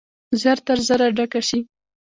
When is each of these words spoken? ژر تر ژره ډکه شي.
ژر 0.41 0.57
تر 0.67 0.77
ژره 0.87 1.07
ډکه 1.17 1.41
شي. 1.47 1.59